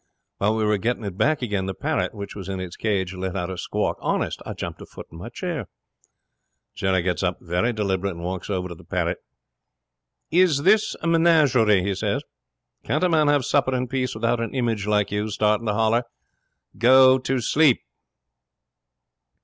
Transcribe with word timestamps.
'While 0.39 0.55
we 0.55 0.63
were 0.63 0.79
getting 0.79 1.03
it 1.05 1.15
back 1.15 1.43
again 1.43 1.67
the 1.67 1.75
parrot, 1.75 2.15
which 2.15 2.35
was 2.35 2.49
in 2.49 2.59
its 2.59 2.75
cage, 2.75 3.13
let 3.13 3.35
out 3.35 3.51
a 3.51 3.57
squawk. 3.59 3.97
Honest, 4.01 4.41
I 4.47 4.53
jumped 4.53 4.81
a 4.81 4.87
foot 4.87 5.05
in 5.11 5.19
my 5.19 5.29
chair. 5.29 5.67
'Jerry 6.73 7.03
gets 7.03 7.21
up 7.21 7.37
very 7.39 7.71
deliberate, 7.71 8.15
and 8.15 8.23
walks 8.23 8.49
over 8.49 8.67
to 8.67 8.73
the 8.73 8.83
parrot. 8.83 9.19
"Is 10.31 10.63
this 10.63 10.95
a 11.03 11.07
menagerie?" 11.07 11.83
he 11.83 11.93
says. 11.93 12.23
"Can't 12.83 13.03
a 13.03 13.09
man 13.09 13.27
have 13.27 13.45
supper 13.45 13.75
in 13.75 13.87
peace 13.87 14.15
without 14.15 14.39
an 14.39 14.55
image 14.55 14.87
like 14.87 15.11
you 15.11 15.29
starting 15.29 15.67
to 15.67 15.73
holler? 15.75 16.05
Go 16.79 17.19
to 17.19 17.39
sleep." 17.39 17.81